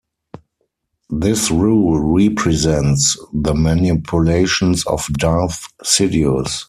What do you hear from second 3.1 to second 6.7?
the manipulations of Darth Sidious.